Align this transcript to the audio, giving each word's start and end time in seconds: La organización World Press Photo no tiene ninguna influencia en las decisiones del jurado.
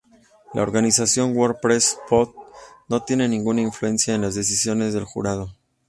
La 0.55 0.63
organización 0.63 1.37
World 1.37 1.57
Press 1.61 1.95
Photo 2.07 2.33
no 2.89 3.03
tiene 3.03 3.27
ninguna 3.27 3.61
influencia 3.61 4.15
en 4.15 4.21
las 4.21 4.33
decisiones 4.33 4.95
del 4.95 5.03
jurado. 5.03 5.53